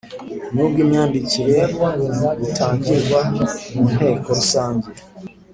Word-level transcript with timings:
n 0.53 0.55
ubw 0.65 0.75
imyandikire 0.83 1.59
butangirwa 2.39 3.19
mu 3.29 3.41
Nteko 3.93 4.27
Rusange 4.37 4.89